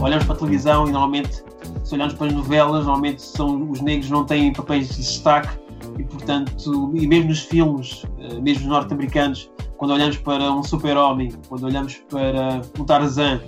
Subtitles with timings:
[0.00, 1.42] Olhamos para a televisão e normalmente,
[1.84, 5.58] se olharmos para as novelas, normalmente são, os negros não têm papéis de destaque
[5.98, 11.32] e, portanto, e mesmo nos filmes, eh, mesmo os norte-americanos, quando olhamos para um super-homem,
[11.48, 13.40] quando olhamos para um Tarzan,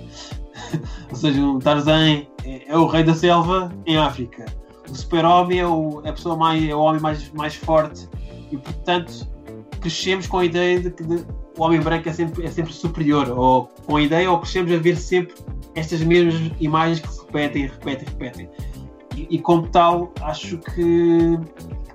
[1.09, 4.45] ou seja, um Tarzan é, é, o rei da selva em África.
[4.89, 8.09] O super-homem é, o, é a pessoa mais, é o homem mais, mais forte
[8.51, 9.27] e, portanto,
[9.79, 11.25] crescemos com a ideia de que de,
[11.57, 14.77] o homem branco é sempre, é sempre superior, ou com a ideia, ou crescemos a
[14.77, 15.35] ver sempre
[15.75, 18.49] estas mesmas imagens que se repetem, repetem, repetem.
[19.15, 21.37] E, e como tal, acho que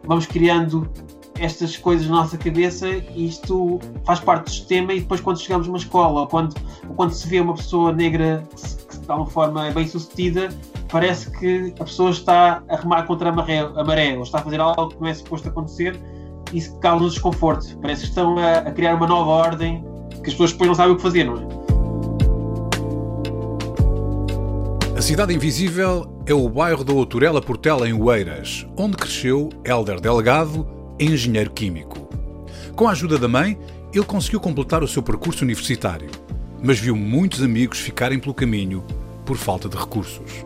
[0.04, 0.88] vamos criando
[1.38, 5.66] estas coisas na nossa cabeça e isto faz parte do sistema e depois quando chegamos
[5.66, 6.54] numa escola ou quando,
[6.88, 8.42] ou quando se vê uma pessoa negra
[8.88, 10.48] que, de alguma forma é bem sucedida,
[10.88, 14.42] parece que a pessoa está a remar contra a maré, a maré ou está a
[14.42, 16.00] fazer algo que não é suposto acontecer
[16.56, 17.78] isso causa desconforto.
[17.80, 19.84] Parece que estão a, a criar uma nova ordem
[20.22, 21.66] que as pessoas depois não sabem o que fazer, não é?
[24.96, 30.66] A Cidade Invisível é o bairro da Outurela Portela, em Oeiras, onde cresceu Hélder Delgado,
[30.98, 32.08] engenheiro químico.
[32.74, 33.58] Com a ajuda da mãe,
[33.92, 36.08] ele conseguiu completar o seu percurso universitário,
[36.62, 38.82] mas viu muitos amigos ficarem pelo caminho
[39.26, 40.44] por falta de recursos.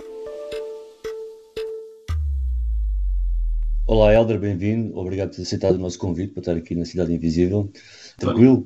[3.91, 4.97] Olá, Hélder, bem-vindo.
[4.97, 7.73] Obrigado por ter aceitado o nosso convite para estar aqui na Cidade Invisível.
[8.17, 8.65] Tranquilo?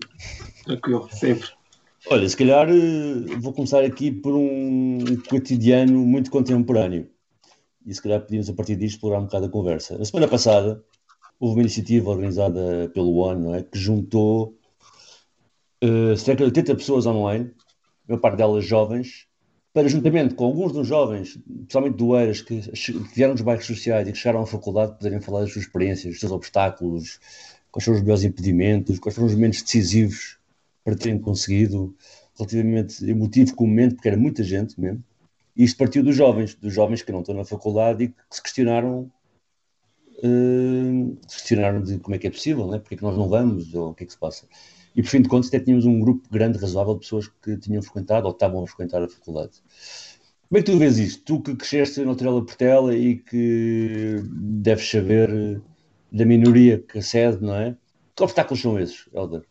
[0.66, 1.48] Tranquilo, sempre.
[2.10, 7.08] Olha, se calhar eh, vou começar aqui por um cotidiano muito contemporâneo.
[7.86, 9.96] E se calhar podíamos, a partir disto, explorar um bocado a conversa.
[9.96, 10.84] Na semana passada,
[11.40, 14.58] houve uma iniciativa organizada pelo ONU é, que juntou
[15.82, 17.50] uh, cerca de 80 pessoas online,
[18.06, 19.26] a maior parte delas jovens,
[19.74, 22.60] para, juntamente com alguns dos jovens, especialmente do Eiras, que,
[23.12, 26.20] vieram dos bairros sociais e que chegaram à faculdade, poderem falar das suas experiências, dos
[26.20, 27.18] seus obstáculos,
[27.72, 30.38] quais foram os melhores impedimentos, quais foram os momentos decisivos
[30.84, 31.92] para terem conseguido,
[32.38, 35.02] relativamente emotivo com o momento, porque era muita gente mesmo.
[35.56, 38.40] E isto partiu dos jovens, dos jovens que não estão na faculdade e que se
[38.40, 39.10] questionaram,
[40.18, 42.78] uh, questionaram de como é que é possível, né?
[42.78, 44.46] porque é que nós não vamos, ou o que é que se passa.
[44.94, 47.82] E por fim de contas, até tínhamos um grupo grande, razoável, de pessoas que tinham
[47.82, 49.52] frequentado ou estavam a frequentar a faculdade.
[50.48, 51.24] Como é que tu vês isto?
[51.24, 55.60] Tu que cresceste na Trela Portela e que deves saber
[56.12, 57.76] da minoria que acede, não é?
[58.14, 59.42] Que obstáculos são esses, Helder?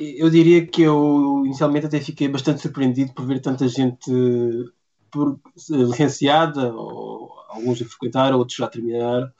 [0.00, 4.10] eu diria que eu inicialmente até fiquei bastante surpreendido por ver tanta gente
[5.10, 9.32] por, licenciada, ou alguns a frequentar, outros já a terminar,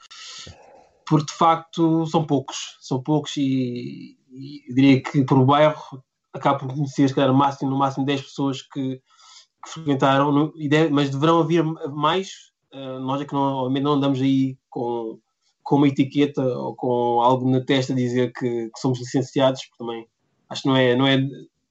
[1.05, 6.03] porque de facto são poucos, são poucos e, e diria que por bairro
[6.33, 9.01] acaba por conhecer, se calhar, máximo, no máximo 10 pessoas que,
[9.63, 10.53] que frequentaram, no,
[10.91, 12.51] mas deverão haver mais.
[12.73, 15.19] Uh, nós é que não, não andamos aí com,
[15.61, 20.07] com uma etiqueta ou com algo na testa dizer que, que somos licenciados, porque também
[20.51, 21.17] Acho que não é, não é,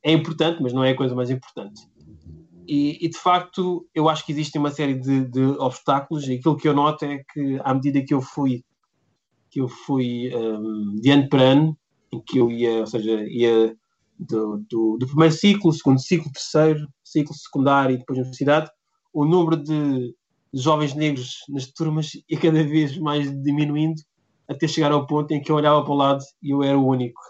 [0.03, 1.83] é importante, mas não é a coisa mais importante.
[2.67, 6.57] E, e de facto, eu acho que existe uma série de, de, obstáculos e aquilo
[6.57, 8.65] que eu noto é que à medida que eu fui
[9.51, 11.79] que eu fui um, de ano para ano,
[12.13, 13.75] em que eu ia, ou seja, ia
[14.19, 18.71] do, do, do, primeiro ciclo, segundo ciclo, terceiro ciclo secundário e depois universidade,
[19.13, 20.15] o número de
[20.53, 24.01] jovens negros nas turmas ia cada vez mais diminuindo
[24.49, 26.87] até chegar ao ponto em que eu olhava para o lado e eu era o
[26.87, 27.21] único.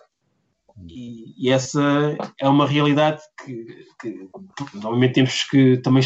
[0.88, 3.66] E, e, essa é uma realidade que,
[4.00, 4.28] que,
[4.76, 6.02] obviamente temos que também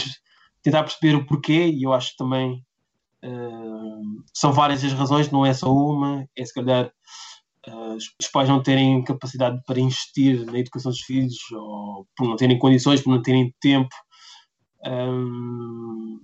[0.63, 2.65] tentar perceber o porquê e eu acho que também
[3.25, 6.91] uh, são várias as razões, não é só uma, é se calhar
[7.71, 12.59] os pais não terem capacidade para investir na educação dos filhos ou por não terem
[12.59, 13.95] condições, por não terem tempo,
[14.87, 16.21] um,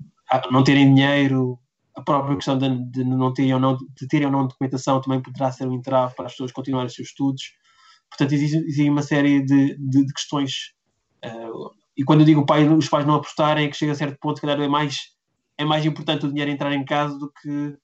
[0.51, 1.59] não terem dinheiro,
[1.97, 5.23] a própria questão de, de não terem ou não, de terem ou não documentação também
[5.23, 7.43] poderá ser um entrave para as pessoas continuarem os seus estudos.
[8.09, 10.73] Portanto, existe, uma série de, de, de questões.
[11.25, 14.19] Uh, e quando eu digo pai, os pais não apostarem, é que chega a certo
[14.21, 14.99] ponto, calhar é mais,
[15.57, 17.77] é mais importante o dinheiro entrar em casa do que,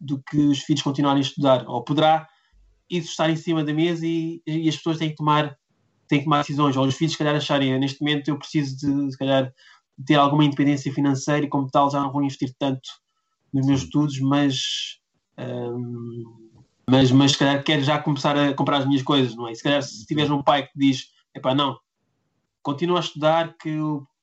[0.00, 1.64] do que os filhos continuarem a estudar.
[1.66, 2.26] Ou poderá
[2.90, 5.56] isso estar em cima da mesa e, e as pessoas têm que tomar
[6.06, 9.10] têm que tomar decisões, ou os filhos, se calhar, acharem neste momento eu preciso de,
[9.10, 9.50] se calhar,
[10.06, 12.88] ter alguma independência financeira e, como tal, já não vou investir tanto
[13.52, 14.98] nos meus estudos, mas
[15.38, 16.44] um,
[16.88, 19.52] mas, mas se calhar quero já começar a comprar as minhas coisas, não é?
[19.52, 21.78] E se calhar se tiveres um pai que diz, epá, não,
[22.62, 23.76] continua a estudar, que,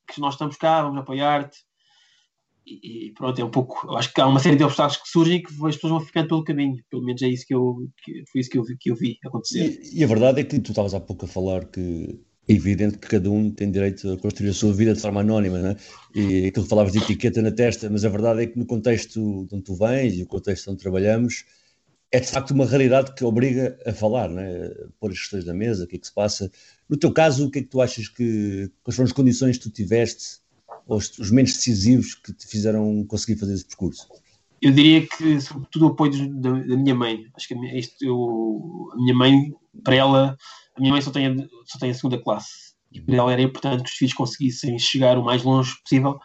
[0.06, 1.58] que nós estamos cá, vamos apoiar-te.
[2.66, 3.86] E, e, pronto, é um pouco.
[3.86, 6.00] Eu acho que há uma série de obstáculos que surgem e que as pessoas vão
[6.00, 6.76] ficando pelo caminho.
[6.90, 9.18] Pelo menos é isso que eu, que, foi isso que eu, vi, que eu vi
[9.24, 9.80] acontecer.
[9.82, 12.98] E, e a verdade é que tu estavas há pouco a falar que é evidente
[12.98, 15.76] que cada um tem direito a construir a sua vida de forma anónima, né?
[16.14, 19.46] e aquilo que falavas de etiqueta na testa, mas a verdade é que no contexto
[19.46, 21.44] de onde tu vens e o contexto onde trabalhamos,
[22.10, 24.70] é de facto uma realidade que obriga a falar, né?
[25.00, 26.50] pôr as questões na mesa, o que é que se passa.
[26.88, 29.62] No teu caso, o que é que tu achas que, quais foram as condições que
[29.62, 30.41] tu tiveste,
[30.86, 34.08] os, os menos decisivos que te fizeram conseguir fazer esse percurso?
[34.60, 37.26] Eu diria que, sobretudo, o apoio da, da minha mãe.
[37.36, 39.52] Acho que a minha, isto, eu, a minha mãe,
[39.82, 40.36] para ela,
[40.76, 41.34] a minha mãe só tem a,
[41.66, 42.72] só tem a segunda classe.
[42.92, 46.16] E para ela era importante que os filhos conseguissem chegar o mais longe possível.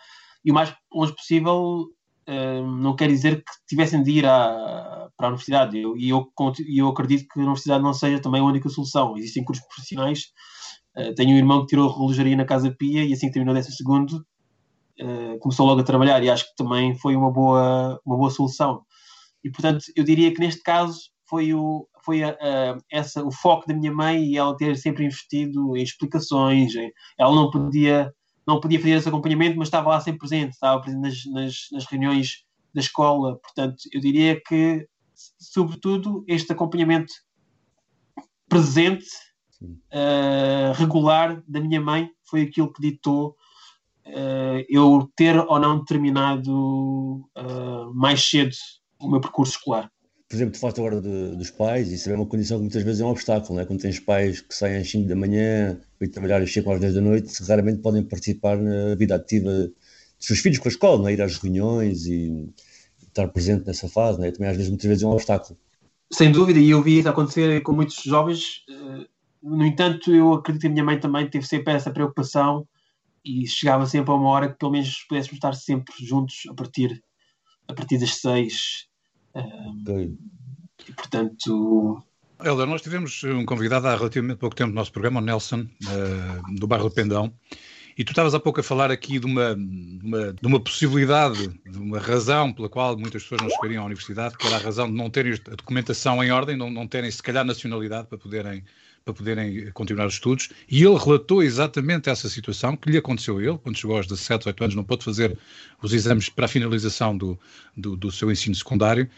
[0.45, 1.87] E o mais longe possível
[2.29, 5.79] uh, não quer dizer que tivessem de ir à, para a universidade.
[5.79, 6.31] Eu, e eu,
[6.75, 9.17] eu acredito que a universidade não seja também a única solução.
[9.17, 10.25] Existem cursos profissionais.
[10.95, 13.75] Uh, tenho um irmão que tirou relojaria na Casa Pia e assim que terminou décimo
[13.75, 14.23] segundo
[15.01, 18.83] uh, começou logo a trabalhar e acho que também foi uma boa, uma boa solução.
[19.43, 23.67] E portanto, eu diria que neste caso foi o, foi a, a, essa, o foco
[23.67, 26.75] da minha mãe e ela ter sempre investido em explicações.
[26.75, 28.13] Em, ela não podia,
[28.45, 31.85] não podia fazer esse acompanhamento, mas estava lá sempre presente, estava presente nas, nas, nas
[31.85, 33.37] reuniões da escola.
[33.39, 34.87] Portanto, eu diria que,
[35.39, 37.13] sobretudo, este acompanhamento
[38.47, 39.07] presente,
[39.61, 43.35] uh, regular da minha mãe, foi aquilo que ditou
[44.07, 48.55] uh, eu ter ou não terminado uh, mais cedo
[48.99, 49.91] o meu percurso escolar
[50.27, 52.99] por exemplo, tu falaste agora de, dos pais, isso é uma condição que muitas vezes
[52.99, 53.65] é um obstáculo, não é?
[53.65, 56.95] Quando tens pais que saem às 5 da manhã ir trabalhar e chegam às 10
[56.95, 59.71] da noite, raramente podem participar na vida ativa dos
[60.19, 61.13] seus filhos com a escola, não é?
[61.13, 62.53] Ir às reuniões e
[63.07, 64.31] estar presente nessa fase, não é?
[64.31, 65.57] Também às vezes, muitas vezes é um obstáculo.
[66.11, 68.65] Sem dúvida, e eu vi isso acontecer com muitos jovens.
[68.69, 69.07] Eh,
[69.43, 72.67] no entanto, eu acredito que a minha mãe também teve sempre essa preocupação
[73.27, 77.03] e chegava sempre a uma hora que pelo menos pudéssemos estar sempre juntos a partir,
[77.67, 78.87] a partir das 6
[79.81, 80.17] Okay.
[80.87, 82.03] E, portanto.
[82.43, 86.55] Helder, nós tivemos um convidado há relativamente pouco tempo no nosso programa, o Nelson, uh,
[86.55, 87.33] do bairro do Pendão,
[87.97, 91.77] e tu estavas há pouco a falar aqui de uma, uma, de uma possibilidade, de
[91.79, 94.95] uma razão pela qual muitas pessoas não chegariam à universidade, que era a razão de
[94.95, 98.63] não terem a documentação em ordem, não, não terem, se calhar, nacionalidade para poderem,
[99.07, 100.49] para poderem continuar os estudos.
[100.69, 104.39] E ele relatou exatamente essa situação que lhe aconteceu a ele, quando chegou aos 17,
[104.39, 105.37] 18 anos, não pôde fazer
[105.81, 107.39] os exames para a finalização do,
[107.75, 109.09] do, do seu ensino secundário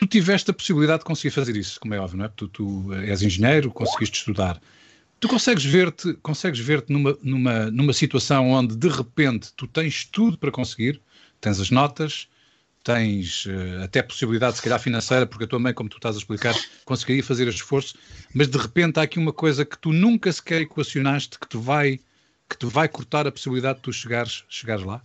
[0.00, 2.28] tu tiveste a possibilidade de conseguir fazer isso, como é óbvio, não é?
[2.28, 4.58] Tu, tu és engenheiro, conseguiste estudar.
[5.20, 10.38] Tu consegues ver-te consegues ver-te numa, numa, numa situação onde de repente tu tens tudo
[10.38, 11.02] para conseguir,
[11.38, 12.28] tens as notas,
[12.82, 16.18] tens uh, até possibilidade, se calhar financeira, porque a tua mãe, como tu estás a
[16.18, 16.54] explicar,
[16.84, 17.94] conseguiria fazer esforço,
[18.34, 22.00] mas de repente há aqui uma coisa que tu nunca sequer equacionaste que te vai,
[22.48, 25.02] que te vai cortar a possibilidade de tu chegares, chegares lá?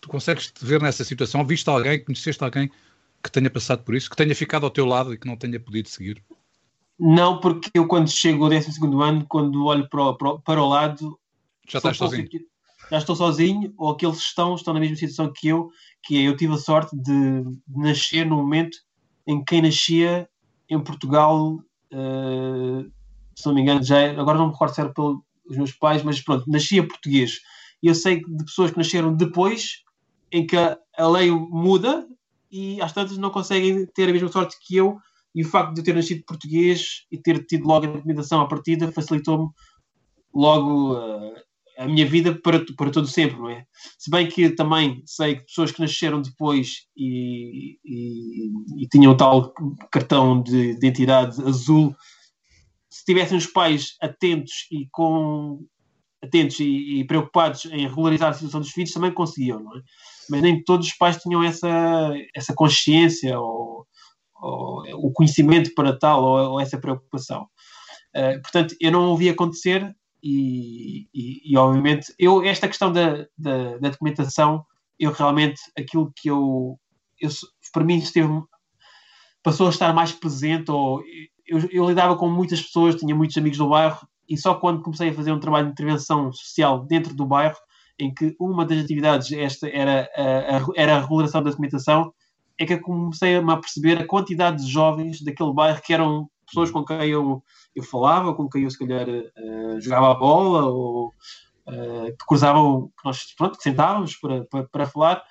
[0.00, 1.44] Tu consegues te ver nessa situação?
[1.44, 2.70] Viste alguém, conheceste alguém
[3.22, 5.58] que tenha passado por isso, que tenha ficado ao teu lado e que não tenha
[5.58, 6.22] podido seguir?
[6.98, 8.70] Não, porque eu quando chego ao 12
[9.02, 11.18] ano, quando olho para o, para o lado...
[11.68, 12.28] Já estás sozinho?
[12.90, 15.70] Já estou sozinho, ou aqueles que estão, estão na mesma situação que eu,
[16.02, 18.78] que é, eu tive a sorte de, nascer no momento
[19.26, 20.28] em que quem nascia
[20.68, 21.54] em Portugal,
[21.92, 22.92] uh,
[23.34, 26.02] se não me engano, já é, agora não me recordo se era pelos meus pais,
[26.02, 27.40] mas pronto, nascia português.
[27.82, 29.82] E eu sei de pessoas que nasceram depois,
[30.30, 32.06] em que a, a lei muda,
[32.50, 34.98] e às tantas não conseguem ter a mesma sorte que eu.
[35.34, 38.48] E o facto de eu ter nascido português e ter tido logo a documentação à
[38.48, 39.50] partida facilitou-me
[40.34, 41.34] logo uh,
[41.76, 43.64] a minha vida para, para todo sempre, não é?
[43.98, 48.50] Se bem que também sei que pessoas que nasceram depois e, e,
[48.82, 49.52] e tinham tal
[49.90, 51.94] cartão de identidade azul,
[52.88, 55.60] se tivessem os pais atentos e com
[56.22, 59.80] atentos e, e, preocupados em regularizar a situação dos filhos, também conseguiam, não é?
[60.30, 63.86] mas nem todos os pais tinham essa, essa consciência ou,
[64.40, 67.46] ou o conhecimento para tal ou, ou essa preocupação.
[68.16, 69.94] Uh, portanto, eu não ouvi acontecer
[70.28, 74.64] e, e, obviamente, eu, esta questão da, da, da, documentação,
[74.98, 76.78] eu realmente, aquilo que eu,
[77.20, 77.30] eu
[77.72, 78.28] para mim, esteve,
[79.42, 81.02] passou a estar mais presente ou
[81.46, 85.10] eu, eu lidava com muitas pessoas, tinha muitos amigos do bairro e só quando comecei
[85.10, 87.56] a fazer um trabalho de intervenção social dentro do bairro
[87.98, 92.12] em que uma das atividades esta era a, a, era a regulação da documentação,
[92.58, 96.70] é que eu comecei a perceber a quantidade de jovens daquele bairro que eram pessoas
[96.70, 97.42] com quem eu,
[97.74, 101.08] eu falava, com quem eu se calhar uh, jogava a bola, ou
[101.66, 105.22] uh, que cruzavam, que nós pronto, que sentávamos para, para, para, falar.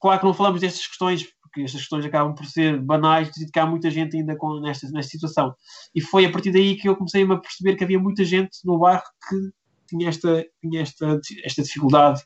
[0.00, 3.58] Claro que não falamos destas questões, porque estas questões acabam por ser banais, e que
[3.58, 5.54] há muita gente ainda com, nesta, nesta situação.
[5.94, 8.78] E foi a partir daí que eu comecei a perceber que havia muita gente no
[8.78, 9.36] bairro que
[9.88, 12.22] tinha esta, tinha esta, esta dificuldade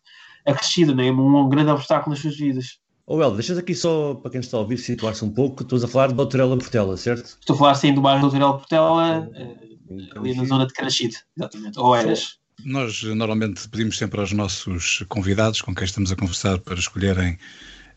[0.46, 1.10] acrescida, né?
[1.10, 2.78] um grande obstáculo nas suas vidas.
[3.06, 5.62] Oh, El, deixas aqui só para quem está a ouvir situar-se um pouco.
[5.62, 7.36] Estás a falar de Doutorela Portela, certo?
[7.38, 11.78] Estou a falar sim do bairro Doutorela Portela, uh, ali na zona de Caraxide, exatamente.
[11.78, 12.38] Ou eras.
[12.64, 17.38] Nós normalmente pedimos sempre aos nossos convidados com quem estamos a conversar para escolherem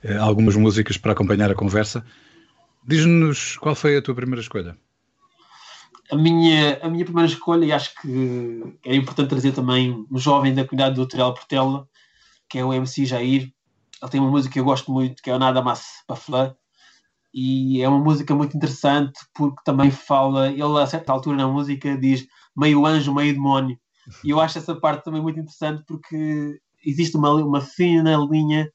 [0.04, 2.06] uh, algumas músicas para acompanhar a conversa.
[2.86, 4.78] Diz-nos qual foi a tua primeira escolha?
[6.12, 10.54] A minha, a minha primeira escolha, e acho que é importante trazer também um jovem
[10.54, 11.88] da comunidade do Doutorela Portela,
[12.50, 13.54] que é o MC Jair,
[14.01, 16.56] ele tem uma música que eu gosto muito, que é o Nada Mais Paflã,
[17.34, 21.98] e é uma música muito interessante porque também fala, ele a certa altura na música
[21.98, 22.25] diz
[22.56, 23.77] meio anjo, meio demónio,
[24.24, 28.72] e eu acho essa parte também muito interessante porque existe uma, uma fina linha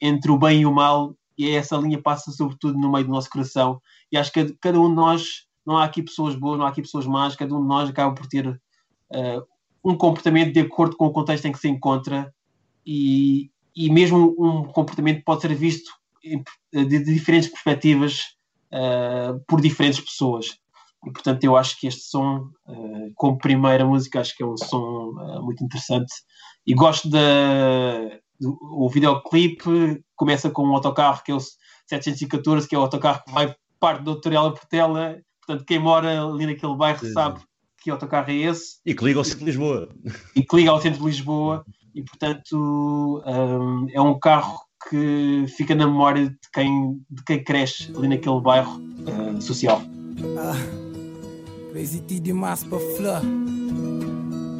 [0.00, 3.30] entre o bem e o mal, e essa linha passa sobretudo no meio do nosso
[3.30, 3.80] coração,
[4.12, 6.82] e acho que cada um de nós, não há aqui pessoas boas, não há aqui
[6.82, 9.42] pessoas más, cada um de nós acaba por ter uh,
[9.82, 12.32] um comportamento de acordo com o contexto em que se encontra,
[12.86, 15.90] e, e mesmo um comportamento pode ser visto
[16.72, 18.34] de, de diferentes perspectivas
[18.72, 20.46] uh, por diferentes pessoas.
[21.06, 24.56] E, portanto, eu acho que este som, uh, como primeira música, acho que é um
[24.56, 26.12] som uh, muito interessante.
[26.66, 27.20] E gosto da.
[28.40, 31.40] Do, o videoclipe começa com um autocarro que é o
[31.86, 35.20] 714, que é o autocarro que vai parte do Doutorela Portela.
[35.46, 37.12] Portanto, quem mora ali naquele bairro Sim.
[37.12, 37.40] sabe
[37.78, 38.80] que autocarro é esse.
[38.84, 39.88] E que liga ao centro de Lisboa.
[40.34, 41.64] E que liga ao centro de Lisboa
[41.94, 44.58] e portanto um, é um carro
[44.88, 49.80] que fica na memória de quem, de quem cresce ali naquele bairro uh, social.
[50.38, 50.54] Ah,
[51.72, 53.22] crazy demais para flor.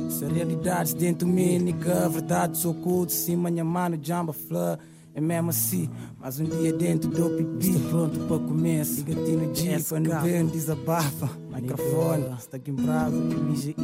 [0.08, 4.78] Se realidades dentro de mim, nigga, verdade sou culto, sim, minha mano, jamba flor.
[5.16, 5.88] É mesmo assim,
[6.18, 7.76] mas um dia dentro do pipi.
[7.76, 9.04] Estou pronto para começo.
[9.04, 11.30] Liga-te no dia para não ver um desabafa.
[11.54, 13.76] Microfone, está aqui em brasa, MGI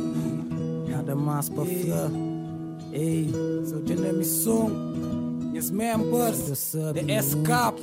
[0.89, 2.30] Nada mais para flor
[2.93, 7.77] Hey, so dine song, yes members, the S cup,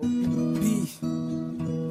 [0.00, 0.86] B,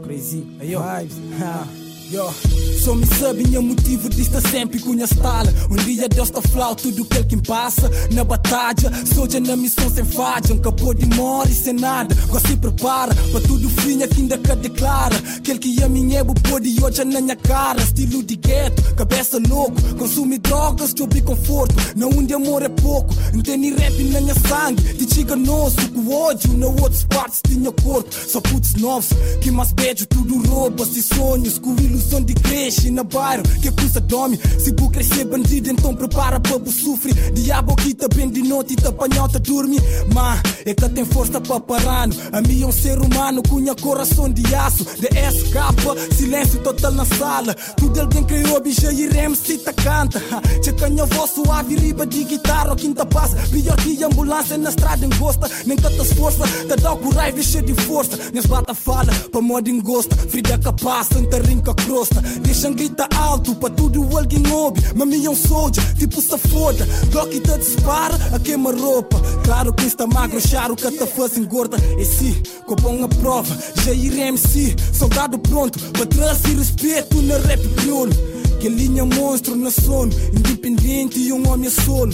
[0.04, 1.91] crazy, Are vibes, ha.
[2.12, 7.06] Só me sabe minha motivo disto sempre conhece tal Um dia Deus está flau tudo
[7.06, 7.90] que passa.
[8.12, 13.16] Na batalha, soja na missão sem falha Acabou de morrer sem nada Agora se prepara.
[13.16, 15.16] Para tudo fim aqui ainda que declara.
[15.38, 17.82] Aquele que a minha ebo pode hoje na minha cara.
[17.82, 21.76] Estilo de gueto, cabeça louco Consumir drogas, te ouvir conforto.
[21.96, 24.82] Na onde amor é pouco Não tem nem rap na minha sangue.
[24.96, 30.06] Te chiganoso, com ódio Na outras partes tinha corpo Só putos novos, que mais beijo
[30.08, 34.90] tudo roubas e sonhos Com ilusão de cresce na bairro que acusa dome Se bu
[34.90, 38.90] crescer bandido então prepara para bu sofrer Diabo que tá bem de noite e tá
[38.90, 39.80] apanhado dorme.
[40.14, 42.08] Mas é que tem força para parar.
[42.32, 44.84] A mim é um ser humano cunha coração de aço.
[44.84, 47.54] De SK, silêncio total na sala.
[47.78, 50.20] Tudo alguém criou bicha e MC tá canta.
[50.64, 55.50] Che canha voz suave riba de guitarra Quinta passa, pior que ambulância na estrada engosta.
[55.66, 58.18] Nem cata força, tá dá com raiva cheio de força.
[58.32, 63.74] Minhas bata fala, para modo engosta Frida capaz, tanta rinca crosta Deixam grita alto para
[63.74, 66.86] tudo alguém ouve Mami é um soldier, tipo se foda.
[67.12, 69.20] Doc te dispara, a queima roupa.
[69.44, 71.78] Claro que está magro, charo que te faz engorda.
[71.98, 75.80] E se, com bom a prova Jair MC, soldado pronto.
[75.92, 78.14] Para trazer respeito na rap crioulo
[78.60, 82.14] que linha monstro na sono Independente e um homem solo.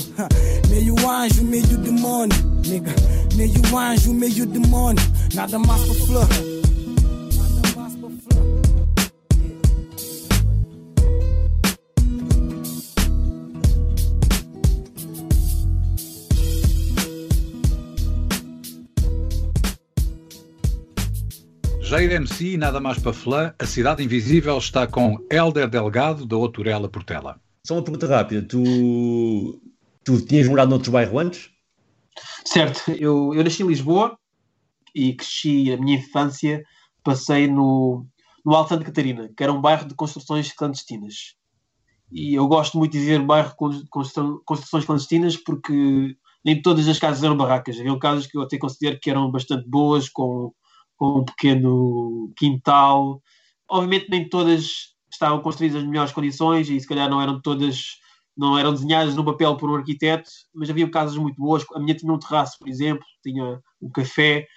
[0.69, 2.37] Meio anjo, meio demônio.
[2.65, 2.93] Nigga,
[3.35, 5.03] meio anjo, meio demônio.
[5.33, 6.56] Nada mais para flor
[21.97, 26.87] Jair MC, nada mais para flan, a Cidade Invisível está com Helder Delgado, da Outurela
[26.87, 27.41] Portela.
[27.65, 29.59] Só uma pergunta rápida, tu,
[30.05, 31.49] tu tinhas morado noutro bairro antes?
[32.45, 34.15] Certo, eu, eu nasci em Lisboa
[34.93, 36.63] e cresci a minha infância,
[37.03, 38.05] passei no,
[38.45, 41.33] no Alto Santa Catarina, que era um bairro de construções clandestinas.
[42.11, 43.87] E eu gosto muito de viver bairro de
[44.45, 47.79] construções clandestinas porque nem todas as casas eram barracas.
[47.79, 50.53] Havia casas que eu até considero que eram bastante boas, com
[50.97, 53.21] com um pequeno quintal.
[53.69, 57.99] Obviamente nem todas estavam construídas nas melhores condições e se calhar não eram todas
[58.37, 61.65] não eram desenhadas no papel por um arquiteto, mas havia casas muito boas.
[61.73, 64.47] A minha tinha um terraço, por exemplo, tinha um café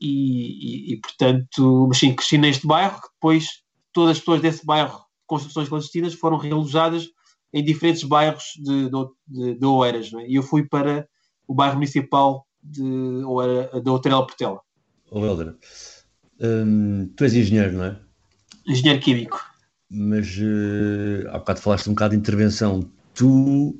[0.00, 3.00] e, e, e portanto, mas sim, cresci neste bairro.
[3.14, 3.46] Depois,
[3.92, 7.06] todas as pessoas desse bairro, construções clandestinas, foram realojadas
[7.52, 8.90] em diferentes bairros de,
[9.28, 10.18] de, de.
[10.20, 10.28] É?
[10.28, 11.06] E eu fui para
[11.46, 12.82] o bairro municipal de,
[13.24, 14.60] Oeira, de Outrela Portela.
[15.14, 15.54] Oh, Helder,
[16.40, 17.98] hum, tu és engenheiro, não é?
[18.66, 19.38] Engenheiro químico.
[19.90, 22.90] Mas uh, há bocado falaste um bocado de intervenção.
[23.12, 23.78] tu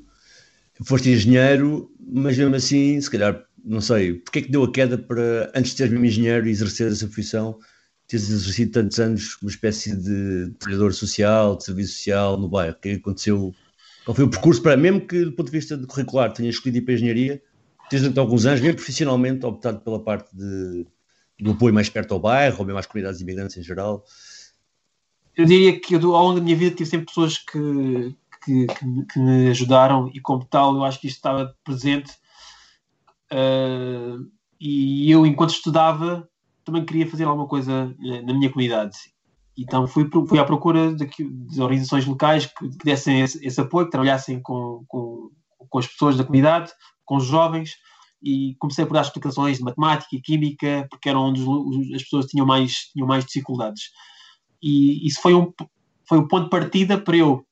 [0.85, 4.95] foste engenheiro, mas mesmo assim, se calhar, não sei, porque é que deu a queda
[4.95, 7.57] para, antes de seres mesmo engenheiro e exercer essa profissão,
[8.07, 12.75] teres exercido tantos anos uma espécie de trabalhador social, de serviço social no bairro?
[12.75, 13.55] O que é que aconteceu?
[14.05, 16.77] Qual foi o percurso para, mesmo que do ponto de vista de curricular tenhas escolhido
[16.77, 17.41] ir para a engenharia,
[17.89, 20.85] tens durante alguns anos, mesmo profissionalmente, optado pela parte de,
[21.39, 24.03] do apoio mais perto ao bairro, ou mesmo às comunidades imigrantes em geral?
[25.35, 29.05] Eu diria que eu, ao longo da minha vida tive sempre pessoas que, que, que,
[29.11, 32.11] que, me ajudaram e como tal eu acho que isto estava presente.
[33.31, 36.29] Uh, e eu enquanto estudava
[36.63, 38.97] também queria fazer alguma coisa eh, na minha comunidade.
[39.57, 43.85] Então fui, fui à procura de, de organizações locais que, que dessem esse, esse, apoio,
[43.85, 45.29] que trabalhassem com, com,
[45.69, 46.71] com as pessoas da comunidade,
[47.05, 47.75] com os jovens
[48.23, 52.45] e comecei por dar explicações de matemática e química porque eram onde as pessoas tinham
[52.45, 53.91] mais, tinham mais dificuldades
[54.61, 55.51] e isso foi um,
[56.07, 57.45] foi o ponto de partida para eu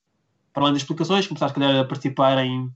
[0.53, 2.69] para além das explicações, começar se calhar, a participar em,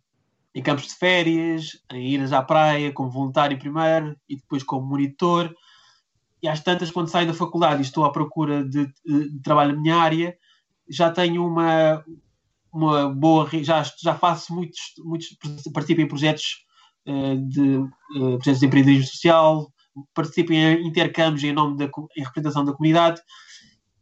[0.54, 5.54] em campos de férias, em idas à praia, como voluntário primeiro e depois como monitor.
[6.42, 9.82] E às tantas, quando saio da faculdade e estou à procura de, de, trabalho na
[9.82, 10.38] minha área,
[10.90, 12.04] já tenho uma,
[12.72, 13.50] uma boa.
[13.62, 15.28] Já, já faço muitos, muitos.
[15.74, 16.65] participo em projetos
[17.06, 17.90] de, uh,
[18.38, 19.72] projetos de empreendedorismo social,
[20.14, 23.22] participo em intercâmbios em nome da em representação da comunidade.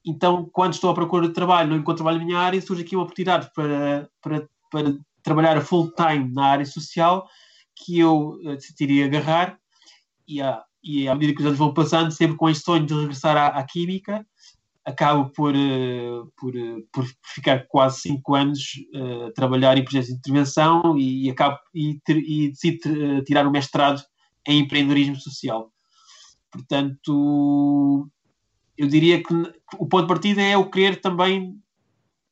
[0.05, 2.95] Então, quando estou à procura de trabalho, não encontro trabalho na minha área, surge aqui
[2.95, 7.27] uma oportunidade para, para, para trabalhar full time na área social
[7.75, 9.57] que eu uh, decidiria agarrar.
[10.27, 12.93] E, a, e à medida que os anos vão passando, sempre com este sonho de
[12.93, 14.25] regressar à, à química,
[14.85, 18.61] acabo por, uh, por, uh, por ficar quase cinco anos
[19.27, 24.03] a trabalhar em projetos de intervenção e, acabo e, e decido tirar o mestrado
[24.47, 25.71] em empreendedorismo social.
[26.51, 28.09] Portanto,
[28.77, 29.33] eu diria que
[29.77, 31.57] o ponto de partida é eu querer também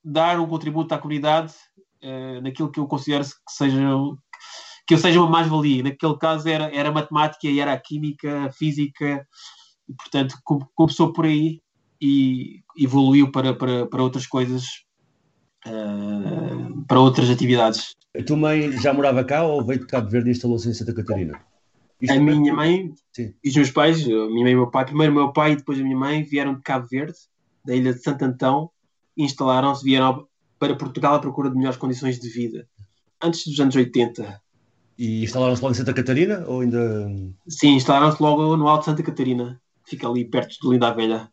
[0.03, 1.53] dar um contributo à comunidade
[2.43, 3.79] naquilo que eu considero que seja
[4.85, 5.83] que eu seja uma mais-valia.
[5.83, 9.25] Naquele caso era, era a matemática e era a química, a física,
[9.87, 10.35] e portanto
[10.75, 11.61] começou por aí
[12.01, 14.63] e evoluiu para, para, para outras coisas,
[15.67, 17.95] uh, para outras atividades.
[18.17, 20.93] A tua mãe já morava cá ou veio de Cabo Verde e instalou-se em Santa
[20.93, 21.39] Catarina?
[22.01, 23.33] Isto a minha mãe Sim.
[23.43, 25.79] e os meus pais, minha mãe e meu pai, primeiro o meu pai e depois
[25.79, 27.17] a minha mãe, vieram de Cabo Verde,
[27.63, 28.71] da ilha de Santo Antão,
[29.15, 32.67] instalaram-se, vieram para Portugal à procura de melhores condições de vida,
[33.21, 34.41] antes dos anos 80.
[34.97, 36.43] E instalaram-se logo em Santa Catarina?
[36.47, 37.07] Ou ainda...
[37.47, 41.31] Sim, instalaram-se logo no Alto de Santa Catarina, fica ali perto de Linda a Velha.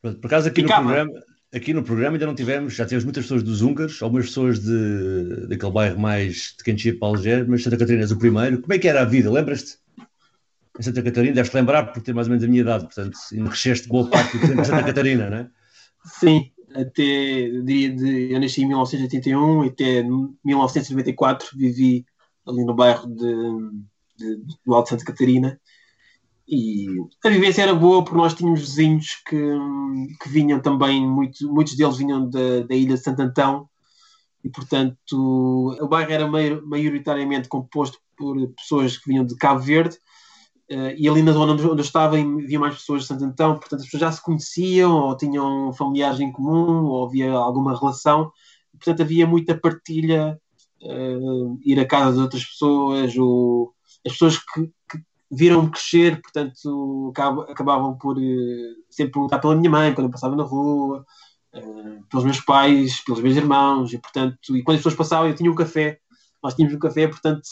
[0.00, 1.12] Por acaso aqui no, programa,
[1.52, 5.46] aqui no programa ainda não tivemos, já tivemos muitas pessoas dos húngaros, algumas pessoas de,
[5.48, 8.60] daquele bairro mais de Canchia para Alger, mas Santa Catarina és o primeiro.
[8.60, 9.30] Como é que era a vida?
[9.30, 9.78] Lembras-te?
[10.78, 13.88] em Santa Catarina, deves-te lembrar por ter mais ou menos a minha idade, portanto, cresceste
[13.88, 15.50] boa parte do tempo em Santa Catarina, não é?
[16.04, 20.02] Sim, até, diria, de, eu nasci em 1981 e até
[20.44, 22.06] 1994 vivi
[22.46, 23.34] ali no bairro de,
[24.16, 25.60] de, do Alto Santa Catarina
[26.48, 26.86] e
[27.24, 29.36] a vivência era boa porque nós tínhamos vizinhos que,
[30.22, 33.68] que vinham também, muito, muitos deles vinham da, da ilha de Santo Antão
[34.42, 39.98] e portanto o bairro era maioritariamente composto por pessoas que vinham de Cabo Verde
[40.70, 43.80] Uh, e ali na zona onde eu estava havia mais pessoas de Santo Antão, portanto
[43.80, 48.30] as pessoas já se conheciam, ou tinham familiares em comum, ou havia alguma relação,
[48.72, 50.38] portanto havia muita partilha,
[50.82, 53.72] uh, ir à casa de outras pessoas, ou
[54.04, 57.12] as pessoas que, que viram-me crescer, portanto
[57.48, 58.22] acabavam por uh,
[58.90, 61.04] sempre perguntar pela minha mãe quando eu passava na rua,
[62.10, 65.50] pelos meus pais, pelos meus irmãos, e portanto, e quando as pessoas passavam eu tinha
[65.50, 65.98] um café,
[66.42, 67.48] nós tínhamos um café, portanto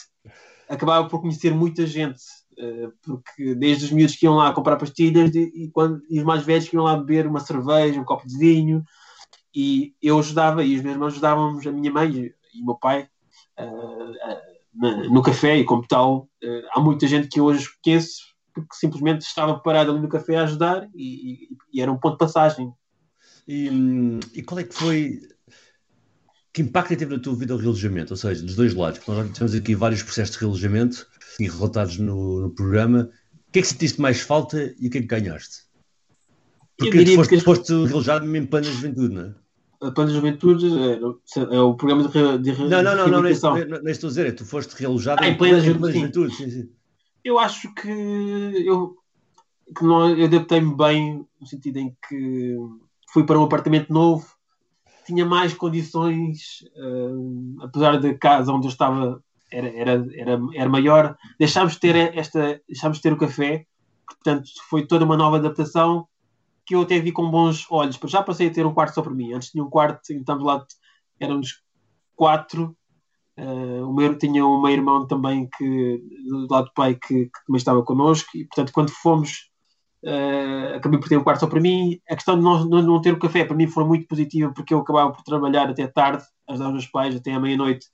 [0.69, 2.21] acabava por conhecer muita gente
[2.59, 6.43] eh, porque desde os miúdos que iam lá comprar pastilhas e, quando, e os mais
[6.43, 8.83] velhos que iam lá beber uma cerveja, um copo de vinho,
[9.55, 13.09] e eu ajudava, e os meus irmãos ajudávamos a minha mãe e o meu pai
[15.11, 19.59] no café, e como tal, uh, há muita gente que hoje conheço porque simplesmente estava
[19.59, 22.73] parado ali no café a ajudar e, e, era um ponto de passagem.
[23.47, 23.69] E,
[24.35, 25.21] e, qual é que foi.
[26.55, 28.15] Que impacto é teve na tua vida o realojamento?
[28.15, 31.07] Ou seja, dos dois lados, porque nós temos aqui vários processos de realojamento
[31.39, 33.11] e relatados no, no, programa.
[33.47, 35.67] O que é que sentiste mais falta e o que é que ganhaste?
[36.79, 37.41] Porque tu foste, que...
[37.43, 39.35] foste relojado mesmo plano da juventude, não é?
[39.81, 43.29] A plano da juventude é, é, o programa de, de Não, não, não, não, não,
[43.29, 46.35] estou a dizer, é tu foste relojado ah, em plano da juventude.
[46.35, 46.45] Sim.
[46.45, 46.71] Sim, sim.
[47.23, 48.97] Eu acho que eu,
[49.77, 52.57] que não, eu adaptei-me bem no sentido em que
[53.12, 54.27] fui para um apartamento novo,
[55.05, 61.17] tinha mais condições, uh, apesar da casa onde eu estava era, era, era, era maior.
[61.39, 63.67] Deixámos de ter esta, deixámos de ter o café,
[64.07, 66.07] portanto foi toda uma nova adaptação
[66.66, 67.98] que eu até vi com bons olhos.
[68.07, 69.33] Já passei a ter um quarto só para mim.
[69.33, 70.66] Antes tinha um quarto, estamos lá,
[71.20, 71.62] éramos
[72.14, 72.76] quatro
[73.38, 77.59] Uh, o meu, tinha uma irmã também que, do lado do pai que, que também
[77.59, 79.50] estava connosco e portanto quando fomos
[80.02, 83.12] uh, acabei por ter um quarto só para mim a questão de não, não, ter
[83.12, 86.68] o café para mim foi muito positiva porque eu acabava por trabalhar até tarde ajudar
[86.68, 87.87] os meus pais até à meia-noite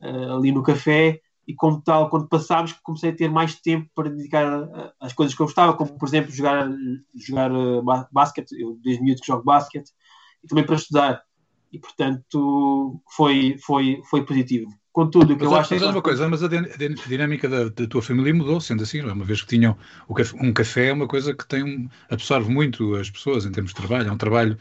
[0.00, 4.10] uh, ali no café e como tal, quando passámos, comecei a ter mais tempo para
[4.10, 4.68] dedicar
[5.00, 6.70] às coisas que eu gostava, como por exemplo jogar,
[7.16, 7.82] jogar uh,
[8.12, 9.90] basquete, eu desde miúdo que jogo basquete,
[10.44, 11.22] e também para estudar.
[11.72, 14.70] E portanto foi, foi, foi positivo.
[14.92, 15.74] Contudo, o que mas, eu acho.
[15.74, 16.48] Mas uma coisa, mas a,
[17.08, 19.10] dinâmica da, da, tua família mudou, sendo assim, é?
[19.10, 19.74] Uma vez que tinham
[20.14, 23.76] café, um café, é uma coisa que tem, absorve muito as pessoas em termos de
[23.76, 24.58] trabalho, é um trabalho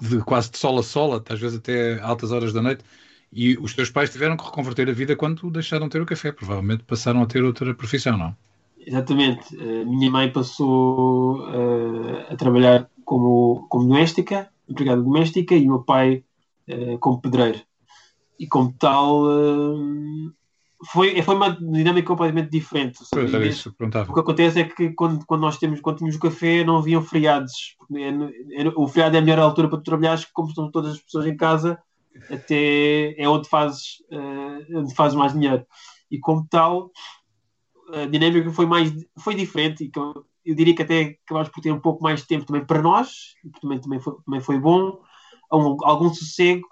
[0.00, 2.84] de quase de sol a sol, às vezes até altas horas da noite.
[3.32, 6.32] E os teus pais tiveram que reconverter a vida quando deixaram de ter o café,
[6.32, 8.34] provavelmente passaram a ter outra profissão, não?
[8.84, 9.56] Exatamente.
[9.56, 15.82] A minha mãe passou uh, a trabalhar como, como doméstica, empregada doméstica, e o meu
[15.82, 16.24] pai
[16.68, 17.60] uh, como pedreiro.
[18.38, 20.32] E como tal, uh,
[20.86, 23.00] foi, foi uma dinâmica completamente diferente.
[23.12, 26.64] Pois isso, o que acontece é que quando, quando nós temos, quando tínhamos o café
[26.64, 27.76] não haviam feriados.
[27.94, 31.00] É, é, o feriado é a melhor altura para tu trabalhares, como estão todas as
[31.00, 31.78] pessoas em casa,
[32.28, 35.64] até é onde fazes, uh, onde fazes mais dinheiro.
[36.10, 36.90] E como tal,
[37.92, 41.72] a dinâmica foi mais foi diferente e eu, eu diria que até acabámos por ter
[41.72, 45.00] um pouco mais de tempo também para nós, também, também, foi, também foi bom,
[45.52, 46.66] um, algum sossego.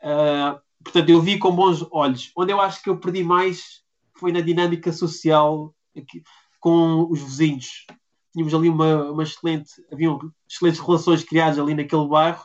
[0.00, 2.30] Uh, portanto, eu vi com bons olhos.
[2.36, 3.82] Onde eu acho que eu perdi mais
[4.16, 6.22] foi na dinâmica social aqui,
[6.60, 7.86] com os vizinhos.
[8.32, 10.18] Tínhamos ali uma, uma excelente, haviam
[10.48, 12.44] excelentes relações criadas ali naquele bairro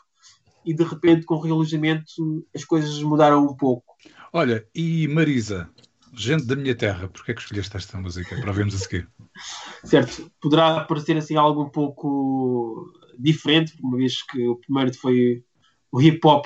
[0.65, 3.95] e de repente com o realojamento as coisas mudaram um pouco.
[4.32, 5.69] Olha, e Marisa,
[6.13, 9.10] gente da minha terra, porquê é que escolheste esta música para vermos a seguir?
[9.84, 15.43] certo, poderá parecer assim algo um pouco diferente, uma vez que o primeiro foi
[15.91, 16.45] o hip hop,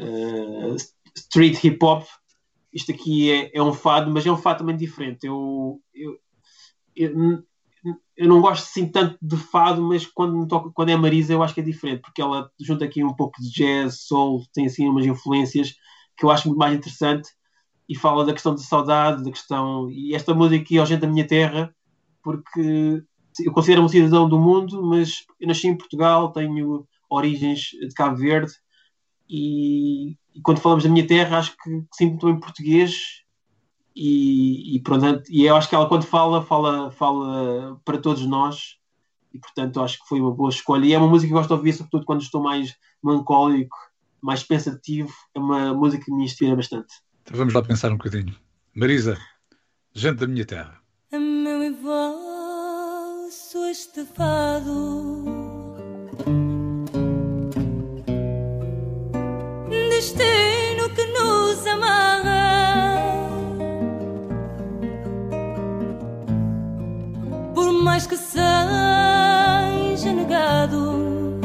[0.00, 0.76] uh,
[1.16, 2.06] street hip hop.
[2.72, 5.26] Isto aqui é, é, um fado, mas é um fado também diferente.
[5.26, 6.18] Eu, eu,
[6.96, 7.44] eu
[8.16, 11.54] eu não gosto assim tanto de fado, mas quando, toca, quando é Marisa eu acho
[11.54, 15.06] que é diferente, porque ela junta aqui um pouco de jazz, soul, tem assim umas
[15.06, 15.74] influências
[16.16, 17.28] que eu acho muito mais interessante
[17.88, 19.90] e fala da questão de saudade, da questão.
[19.90, 21.74] E esta música aqui é Gente da Minha Terra,
[22.22, 23.02] porque
[23.44, 28.16] eu considero-me um cidadão do mundo, mas eu nasci em Portugal, tenho origens de Cabo
[28.16, 28.52] Verde
[29.28, 33.23] e, e quando falamos da minha terra acho que, que sinto-me em português
[33.94, 38.76] e, e, pronto, e eu acho que ela quando fala, fala, fala para todos nós
[39.32, 40.84] e portanto acho que foi uma boa escolha.
[40.84, 43.76] E é uma música que eu gosto de ouvir sobretudo quando estou mais melancólico
[44.24, 46.94] mais pensativo, é uma música que me inspira bastante.
[47.22, 48.34] Então vamos lá pensar um bocadinho.
[48.74, 49.18] Marisa,
[49.92, 50.80] gente da minha terra.
[51.12, 54.02] A meu e vosso este
[67.94, 68.42] mais que seja
[70.12, 71.38] negado.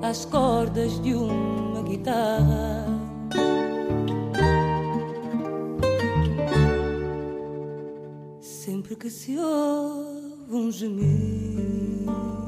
[0.00, 2.86] Às cordas de uma guitarra.
[8.40, 12.45] Sempre que se ouve um gemido.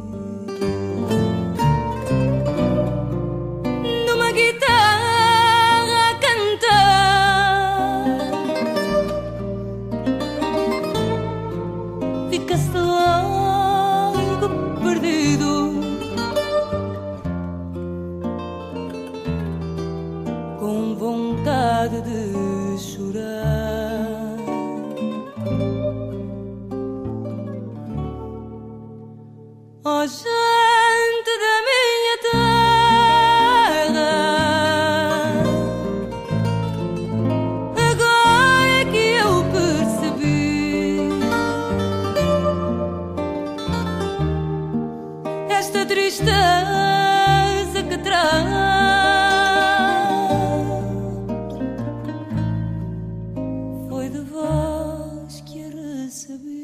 [55.42, 56.57] más saber.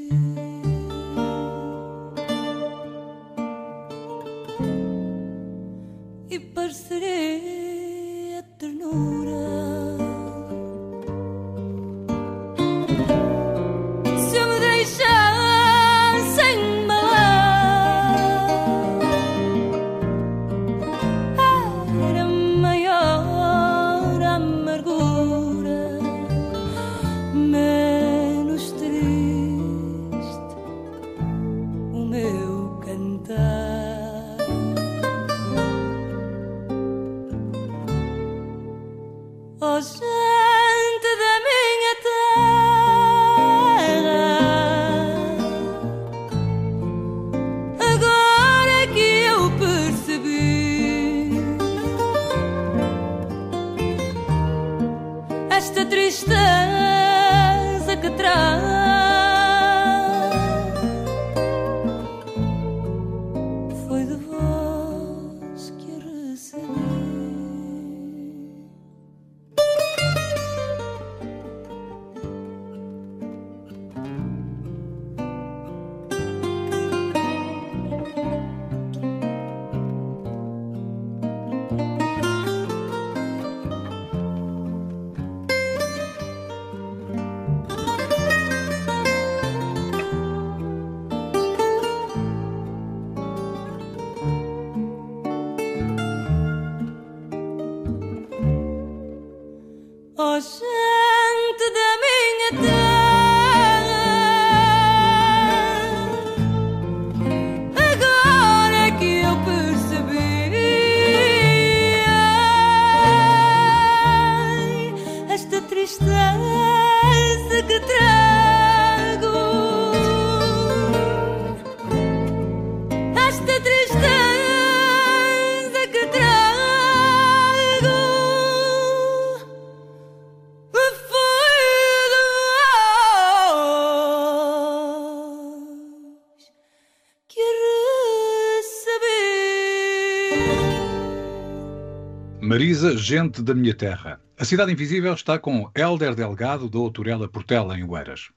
[142.84, 144.20] Marisa, gente da minha terra.
[144.38, 148.28] A Cidade Invisível está com Hélder Delgado, da Outurela Portela, em Oeiras.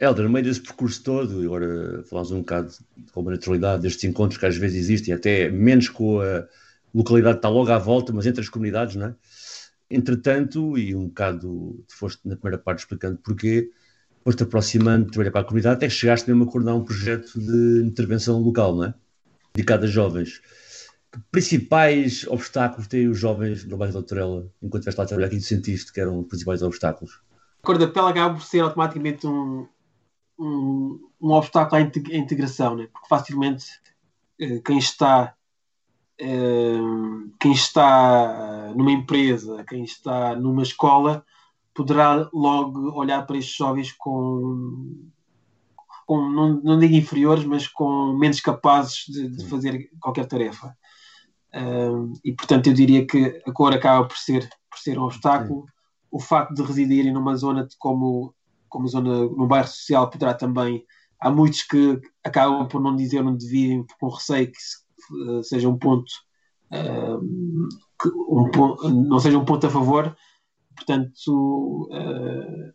[0.00, 2.72] Hélder, no meio desse percurso todo, e agora falamos um bocado
[3.12, 6.44] com a naturalidade destes encontros que às vezes existem, até menos com a
[6.92, 9.14] localidade que está logo à volta, mas entre as comunidades, não é?
[9.88, 13.70] Entretanto, e um bocado, foste na primeira parte explicando porquê,
[14.24, 17.38] foste aproximando de trabalhar para a comunidade, até que chegaste mesmo a coordenar um projeto
[17.38, 18.94] de intervenção local, não é?
[19.54, 20.40] Dedicado a jovens
[21.30, 25.40] principais obstáculos têm os jovens no bairro da Outrela, enquanto estiveste lá a trabalhar, que
[25.40, 27.20] sentiste que eram os principais obstáculos?
[27.62, 29.66] A cor da pele acaba por ser automaticamente um,
[30.38, 32.88] um, um obstáculo à integração, né?
[32.92, 33.66] porque facilmente
[34.40, 35.34] eh, quem está
[36.18, 36.78] eh,
[37.40, 41.24] quem está numa empresa, quem está numa escola,
[41.74, 45.10] poderá logo olhar para estes jovens com,
[46.06, 50.76] com não, não digo inferiores, mas com menos capazes de, de fazer qualquer tarefa.
[51.54, 55.62] Um, e portanto eu diria que a cor acaba por ser, por ser um obstáculo.
[55.62, 55.72] Sim.
[56.10, 58.34] O facto de residirem numa zona de, como,
[58.68, 60.84] como zona no bairro social poderá também.
[61.18, 64.58] Há muitos que acabam por não dizer onde vivem, com receio que
[65.30, 66.10] uh, seja um ponto,
[66.72, 67.20] uh,
[68.00, 70.14] que um ponto, não seja um ponto a favor.
[70.74, 72.72] Portanto, uh,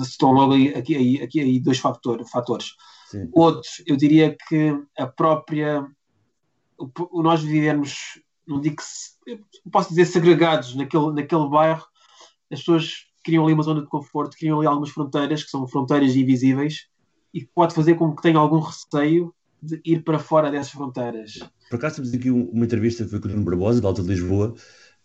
[0.00, 2.74] estão logo aí, aqui, aqui aí dois factor, fatores.
[3.08, 3.28] Sim.
[3.32, 5.86] Outros, eu diria que a própria
[7.12, 11.84] nós vivermos, não digo que posso dizer segregados naquele, naquele bairro,
[12.50, 16.16] as pessoas criam ali uma zona de conforto, criam ali algumas fronteiras que são fronteiras
[16.16, 16.86] invisíveis
[17.32, 21.38] e pode fazer com que tenha algum receio de ir para fora dessas fronteiras.
[21.70, 24.08] Por acaso temos aqui uma entrevista que foi com o Nuno Barbosa, da Alta de
[24.08, 24.54] Lisboa,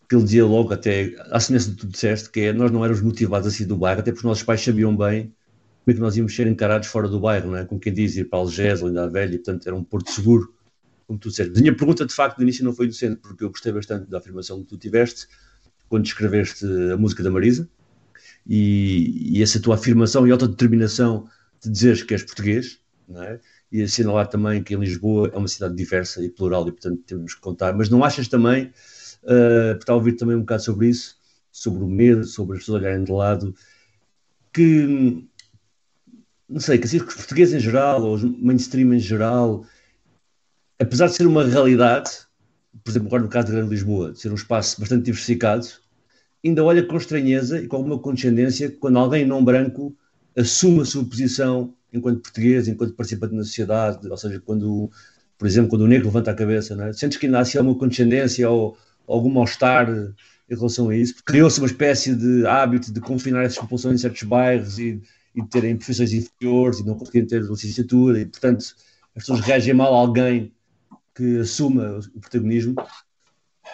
[0.09, 2.83] que ele dizia logo, até à semelhança do que tu disseste, que é nós não
[2.83, 5.33] éramos motivados a sair do bairro, até porque os nossos pais sabiam bem
[5.83, 7.65] como é que nós íamos ser encarados fora do bairro, não é?
[7.65, 10.53] como quem diz, ir para Algés ou ainda Velha, e portanto era um porto seguro
[11.07, 11.57] como tu disseste.
[11.57, 14.17] A minha pergunta, de facto, de início não foi inocente, porque eu gostei bastante da
[14.17, 15.27] afirmação que tu tiveste
[15.89, 17.67] quando escreveste a música da Marisa
[18.45, 21.29] e, e essa tua afirmação e autodeterminação
[21.63, 23.39] de dizeres que és português, não é?
[23.71, 27.33] e assinalar também que em Lisboa é uma cidade diversa e plural e, portanto, temos
[27.33, 27.73] que contar.
[27.73, 28.71] Mas não achas também,
[29.23, 31.17] uh, porque ouvir também um bocado sobre isso,
[31.51, 33.53] sobre o medo, sobre as pessoas olharem de lado,
[34.53, 35.27] que,
[36.47, 39.65] não sei, que, assim, os portugueses em geral, ou os mainstream em geral,
[40.79, 42.11] apesar de ser uma realidade,
[42.83, 45.67] por exemplo, agora no caso da Grande Lisboa, de ser um espaço bastante diversificado,
[46.45, 49.95] ainda olha com estranheza e com alguma condescendência quando alguém não branco
[50.35, 54.91] assume a sua posição enquanto português, enquanto participante na sociedade, ou seja, quando,
[55.37, 56.93] por exemplo, quando o negro levanta a cabeça, não é?
[56.93, 61.15] sentes que ainda há assim, alguma condescendência ou, ou algum mal-estar em relação a isso?
[61.25, 65.01] Criou-se uma espécie de hábito de confinar essas populações em certos bairros e,
[65.33, 68.75] e de terem profissões inferiores e não conseguirem ter licenciatura e, portanto,
[69.15, 70.53] as pessoas reagem mal a alguém
[71.17, 72.75] que assuma o protagonismo?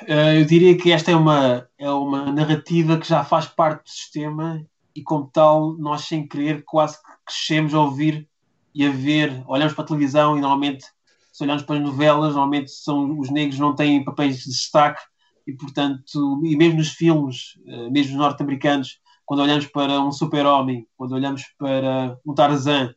[0.04, 3.90] Uh, eu diria que esta é uma, é uma narrativa que já faz parte do
[3.90, 8.28] sistema e, como tal, nós, sem querer, quase que crescemos a ouvir
[8.74, 9.44] e a ver.
[9.46, 10.86] Olhamos para a televisão e, normalmente,
[11.32, 15.02] se olhamos para as novelas, normalmente são, os negros não têm papéis de destaque
[15.46, 21.14] e, portanto, e mesmo nos filmes, uh, mesmo norte-americanos, quando olhamos para um super-homem, quando
[21.14, 22.94] olhamos para um Tarzan,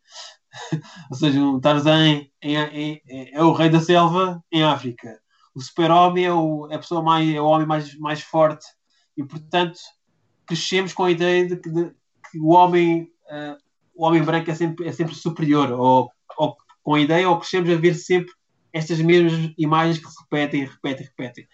[1.11, 5.21] Ou seja, o Tarzan é, o rei da selva em África.
[5.55, 8.67] O super-homem é, o, é a pessoa mais, é o homem mais, mais forte.
[9.17, 9.79] E, portanto,
[10.47, 11.91] crescemos com a ideia de que, de,
[12.31, 13.57] que o homem uh,
[13.97, 15.73] o homem branco é sempre, é sempre superior.
[15.73, 18.33] Ou, ou com a ideia, ou crescemos a ver sempre
[18.73, 21.49] estas mesmas imagens que se repetem, repetem, repetem.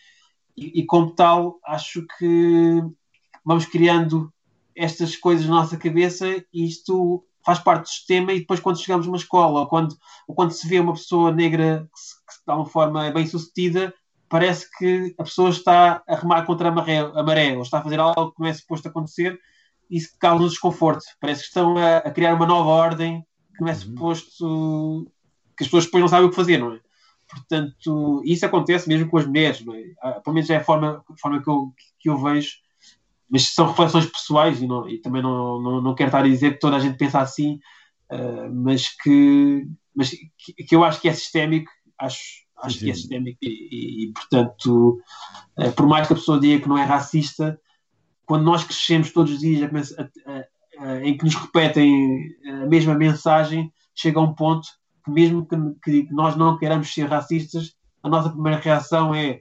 [0.57, 2.83] E, e como tal, acho que
[3.45, 4.33] vamos criando
[4.75, 9.07] estas coisas na nossa cabeça e isto faz parte do sistema e depois quando chegamos
[9.07, 12.51] numa escola ou quando, ou quando se vê uma pessoa negra que, se, que de
[12.51, 13.93] alguma forma é bem sucedida,
[14.29, 17.83] parece que a pessoa está a remar contra a maré, a maré ou está a
[17.83, 19.39] fazer algo que não é suposto acontecer
[19.91, 21.05] e isso causa um desconforto.
[21.21, 23.25] Parece que estão a, a, criar uma nova ordem
[23.55, 23.79] que não é uhum.
[23.79, 25.13] suposto
[25.57, 26.81] que as pessoas depois não sabem o que fazer, não é?
[27.29, 29.83] Portanto, isso acontece mesmo com as mulheres, não é?
[30.03, 32.53] Ah, pelo menos é a forma, a forma que, eu, que eu vejo
[33.33, 36.53] mas são reflexões pessoais e, não, e também não, não, não, quero estar a dizer
[36.53, 37.59] que toda a gente pensa assim,
[38.13, 39.67] uh, mas, que,
[39.97, 42.21] mas que, que, eu acho que é sistémico, acho,
[42.59, 45.01] acho que é sistémico e, e, portanto,
[45.59, 47.59] uh, por mais que a pessoa diga que não é racista,
[48.27, 50.11] quando nós crescemos todos os dias a,
[50.85, 52.29] a, em que nos repetem
[52.63, 54.69] a mesma mensagem, chega a um ponto
[55.07, 55.47] que mesmo
[55.83, 59.41] que, que nós não queiramos ser racistas, a nossa primeira reação é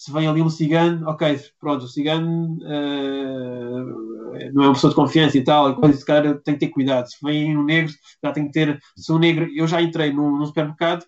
[0.00, 4.96] se vem ali um cigano, ok, pronto, o cigano uh, não é uma pessoa de
[4.96, 7.10] confiança e tal, quando esse cara tem que ter cuidado.
[7.10, 7.92] Se vem um negro,
[8.24, 8.80] já tem que ter.
[8.96, 11.04] Se um negro, eu já entrei num, num supermercado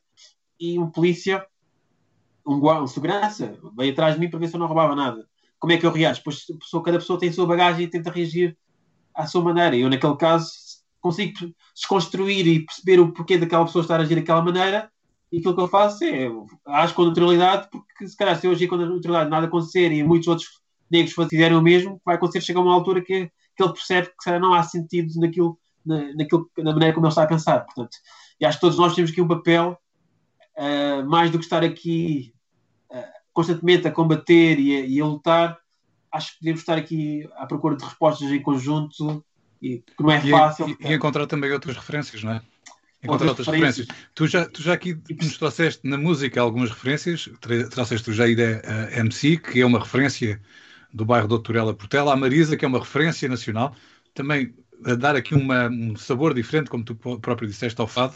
[0.61, 1.43] e um polícia
[2.47, 5.27] um, um segurança veio atrás de mim para ver se eu não roubava nada.
[5.59, 6.21] Como é que eu reajo?
[6.23, 8.59] Pois pessoa, cada pessoa tem a sua bagagem e tenta reagir
[9.15, 9.75] à sua maneira.
[9.75, 10.53] Eu, naquele caso,
[11.01, 11.33] consigo
[11.75, 14.92] desconstruir e perceber o porquê daquela pessoa estar a agir daquela maneira.
[15.33, 16.31] E aquilo que eu faço é
[16.67, 20.29] acho com naturalidade, porque se calhar se eu agir com naturalidade nada acontecer e muitos
[20.29, 24.09] outros negros fizerem o mesmo, vai acontecer chegar a uma altura que, que ele percebe
[24.09, 27.61] que calhar, não há sentido naquilo, na, naquilo, na maneira como ele está a pensar.
[27.61, 27.97] Portanto,
[28.39, 29.79] e acho que todos nós temos aqui um papel,
[30.59, 32.35] uh, mais do que estar aqui
[32.91, 35.59] uh, constantemente a combater e a, e a lutar,
[36.13, 39.25] acho que devemos estar aqui à procura de respostas em conjunto
[39.63, 40.69] e que não é fácil.
[40.69, 42.43] E, e, encontrar também outras referências, não é?
[43.03, 43.87] Encontrar outras, referências.
[44.15, 47.29] Tu já, tu já aqui nos trouxeste na música algumas referências,
[47.71, 50.41] trouxeste já a ideia a MC, que é uma referência
[50.93, 53.75] do bairro de Doutorela Portela, a Marisa, que é uma referência nacional,
[54.15, 58.15] também a dar aqui uma, um sabor diferente, como tu próprio disseste, ao fado.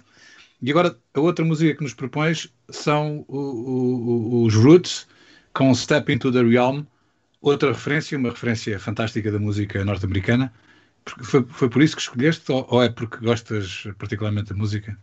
[0.61, 5.07] E agora, a outra música que nos propões são o, o, os Roots,
[5.53, 6.85] com Step Into the Realm,
[7.41, 10.53] outra referência, uma referência fantástica da música norte-americana.
[11.23, 14.99] Foi, foi por isso que escolheste ou, ou, é porque gostas particularmente da música?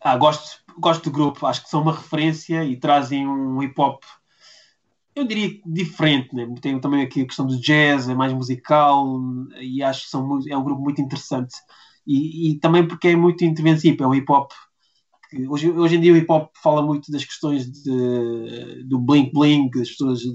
[0.00, 4.02] Ah, gosto, gosto do grupo, acho que são uma referência e trazem um hip hop,
[5.14, 6.46] eu diria diferente, né?
[6.60, 9.20] tem também aqui a questão do jazz, é mais musical
[9.60, 11.54] e acho que são, é um grupo muito interessante
[12.06, 14.50] e, e também porque é muito intervencivo, é um hip hop
[15.48, 19.68] Hoje, hoje, em dia o hip hop fala muito das questões de, do bling bling,
[19.70, 20.32] das pessoas de,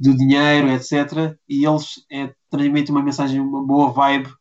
[0.00, 1.36] do dinheiro, etc.
[1.46, 4.32] E eles é, transmitem uma mensagem, uma boa vibe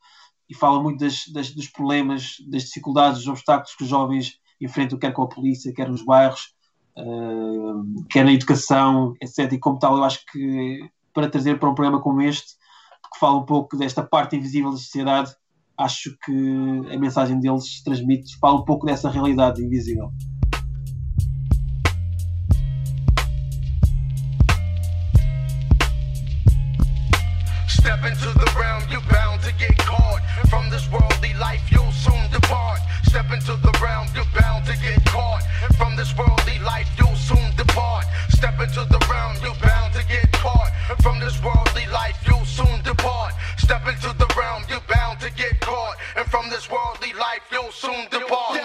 [0.50, 5.00] e falam muito das, das, dos problemas, das dificuldades, dos obstáculos que os jovens enfrentam,
[5.00, 6.54] quer com a polícia, quer nos bairros,
[6.98, 9.52] uh, quer na educação, etc.
[9.52, 12.54] E como tal, eu acho que para trazer para um programa como este,
[13.12, 15.34] que fala um pouco desta parte invisível da sociedade,
[15.78, 20.12] acho que a mensagem deles transmite, fala um pouco dessa realidade invisível.
[27.84, 30.22] Step into the realm, you're bound to get caught.
[30.50, 32.80] From this worldly life, you'll soon depart.
[33.04, 35.44] Step into the realm, you're bound to get caught.
[35.76, 38.06] From this worldly life, you'll soon depart.
[38.30, 40.72] Step into the realm, you're bound to get caught.
[41.02, 43.34] From this worldly life, you'll soon depart.
[43.58, 45.98] Step into the realm, you're bound to get caught.
[46.16, 48.63] And from this worldly life, you'll soon depart.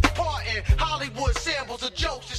[0.00, 2.33] Departing, Hollywood samples of jokes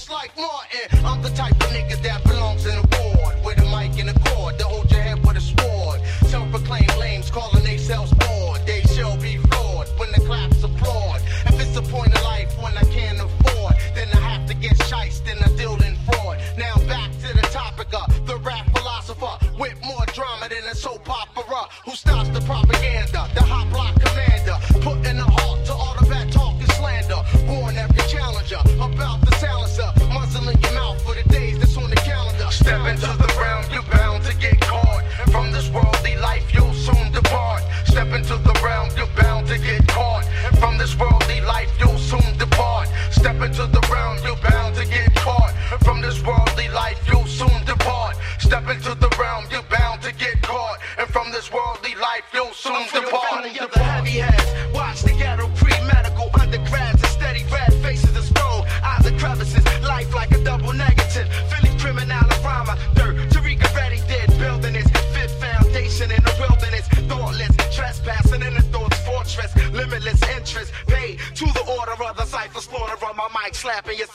[52.55, 53.43] soon depart.
[53.43, 58.65] The heavy heads, watch the ghetto pre-medical undergrads and steady red faces explode.
[58.83, 61.27] Eyes of crevices, life like a double negative.
[61.51, 63.15] Philly criminal rhymer, dirt.
[63.31, 66.87] Tariqa Reddy did building his fifth foundation in the wilderness.
[67.09, 69.51] Thoughtless, trespassing in the thoughts fortress.
[69.71, 74.05] Limitless interest, paid to the order of the cipher slaughter on my mic, slapping you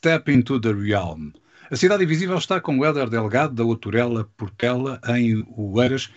[0.00, 1.30] Step into the Realm.
[1.70, 6.10] A Cidade Invisível está com o Helder Delgado, da Outurela Portela, em Oeiras.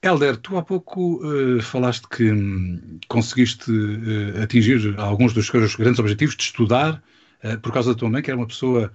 [0.00, 5.98] Helder, tu há pouco uh, falaste que um, conseguiste uh, atingir alguns dos seus grandes
[5.98, 7.02] objetivos de estudar
[7.42, 8.92] uh, por causa da tua mãe, que era uma pessoa.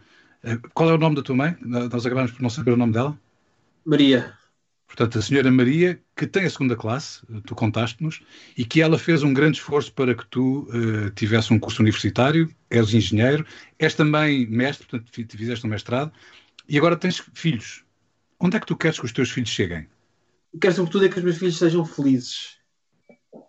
[0.73, 1.57] Qual é o nome da tua mãe?
[1.59, 3.19] Nós acabamos por não saber o nome dela.
[3.83, 4.33] Maria.
[4.87, 8.21] Portanto, a senhora Maria, que tem a segunda classe, tu contaste-nos,
[8.57, 12.49] e que ela fez um grande esforço para que tu uh, tivesse um curso universitário,
[12.69, 13.45] és engenheiro,
[13.77, 16.11] és também mestre, portanto, fizeste um mestrado,
[16.67, 17.83] e agora tens filhos.
[18.39, 19.87] Onde é que tu queres que os teus filhos cheguem?
[20.61, 22.57] Quero, sobretudo, é que os meus filhos sejam felizes.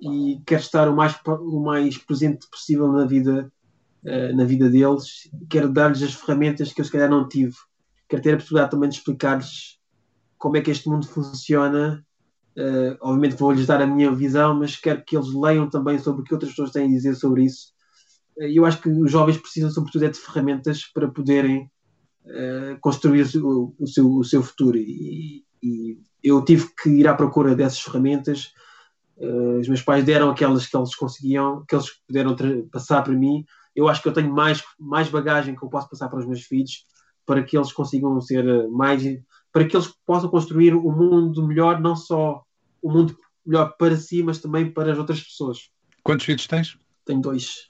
[0.00, 3.52] E quero estar o mais, o mais presente possível na vida,
[4.04, 5.30] uh, na vida deles.
[5.48, 7.54] Quero dar-lhes as ferramentas que eu, se calhar, não tive.
[8.08, 9.78] Quero ter a possibilidade também de explicar-lhes
[10.36, 12.04] como é que este mundo funciona.
[12.56, 16.24] Uh, obviamente vou-lhes dar a minha visão, mas quero que eles leiam também sobre o
[16.24, 17.72] que outras pessoas têm a dizer sobre isso.
[18.40, 21.70] E uh, eu acho que os jovens precisam, sobretudo, é de ferramentas para poderem
[22.24, 24.76] uh, construir o, o, seu, o seu futuro.
[24.76, 28.52] E, e, eu tive que ir à procura dessas ferramentas.
[29.58, 32.36] os meus pais deram aquelas que eles conseguiam, que eles puderam
[32.70, 33.44] passar para mim.
[33.74, 36.42] Eu acho que eu tenho mais, mais bagagem que eu posso passar para os meus
[36.42, 36.84] filhos
[37.24, 39.02] para que eles consigam ser mais
[39.52, 42.42] para que eles possam construir um mundo melhor, não só
[42.82, 45.70] um mundo melhor para si, mas também para as outras pessoas.
[46.02, 46.78] Quantos filhos tens?
[47.04, 47.69] Tenho dois.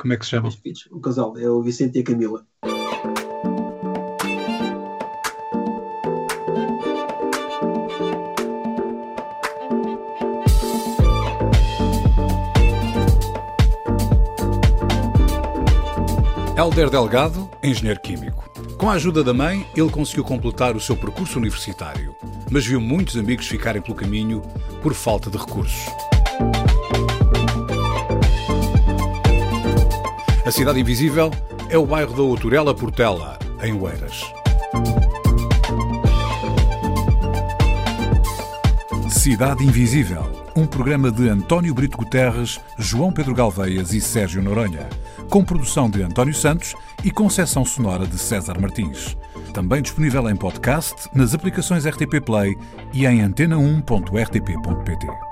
[0.00, 0.50] Como é que se chamam?
[0.50, 0.88] Filhos.
[0.90, 2.46] Um casal, é o Vicente e a Camila.
[16.56, 18.50] Helder Delgado, engenheiro químico.
[18.78, 22.16] Com a ajuda da mãe, ele conseguiu completar o seu percurso universitário,
[22.50, 24.40] mas viu muitos amigos ficarem pelo caminho
[24.82, 25.92] por falta de recursos.
[30.50, 31.30] A Cidade Invisível
[31.68, 34.24] é o bairro da Outurela Portela, em Oeiras.
[39.08, 40.24] Cidade Invisível,
[40.56, 44.88] um programa de António Brito Guterres, João Pedro Galveias e Sérgio Noronha
[45.28, 46.74] com produção de António Santos
[47.04, 49.16] e concessão sonora de César Martins.
[49.54, 52.56] Também disponível em podcast, nas aplicações RTP Play
[52.92, 55.29] e em antena1.rtp.pt.